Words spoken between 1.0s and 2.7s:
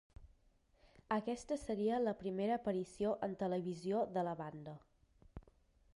Aquesta seria la primera